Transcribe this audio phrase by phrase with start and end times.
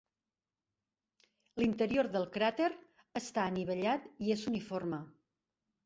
[1.61, 2.71] L'interior del cràter
[3.23, 5.07] està anivellat i és uniforme.